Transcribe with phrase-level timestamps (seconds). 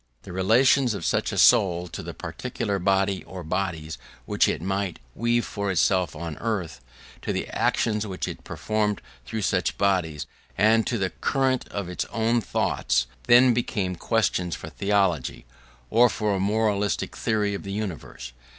[0.23, 4.97] The relations of such a soul to the particular body or bodies which it might
[5.13, 6.81] weave for itself on earth,
[7.21, 10.25] to the actions which it performed through such bodies,
[10.57, 15.45] and to the current of its own thoughts, then became questions for theology,
[15.91, 18.33] or for a moralistic theory of the universe.